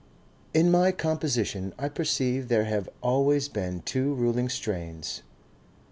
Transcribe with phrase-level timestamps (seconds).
[0.51, 5.21] "In my composition I perceive there have always been two ruling strains.